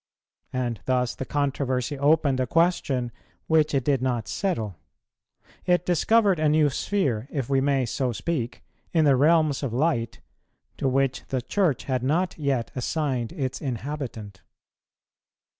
And 0.51 0.81
thus 0.85 1.13
the 1.13 1.25
controversy 1.27 1.95
opened 1.95 2.39
a 2.39 2.47
question 2.47 3.11
which 3.45 3.75
it 3.75 3.83
did 3.85 4.01
not 4.01 4.27
settle. 4.27 4.75
It 5.67 5.85
discovered 5.85 6.39
a 6.39 6.49
new 6.49 6.71
sphere, 6.71 7.27
if 7.31 7.51
we 7.51 7.61
may 7.61 7.85
so 7.85 8.11
speak, 8.11 8.63
in 8.93 9.05
the 9.05 9.15
realms 9.15 9.61
of 9.61 9.73
light, 9.73 10.19
to 10.77 10.87
which 10.89 11.27
the 11.27 11.39
Church 11.43 11.83
had 11.83 12.01
not 12.01 12.35
yet 12.39 12.71
assigned 12.75 13.31
its 13.31 13.61
inhabitant. 13.61 14.41